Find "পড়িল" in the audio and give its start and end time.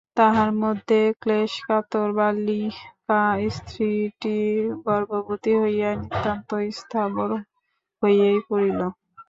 8.47-8.79